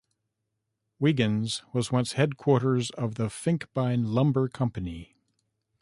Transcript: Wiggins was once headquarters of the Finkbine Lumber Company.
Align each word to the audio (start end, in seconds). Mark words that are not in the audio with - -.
Wiggins 0.97 1.61
was 1.73 1.91
once 1.91 2.13
headquarters 2.13 2.89
of 2.89 3.13
the 3.13 3.25
Finkbine 3.27 4.07
Lumber 4.07 4.47
Company. 4.49 5.15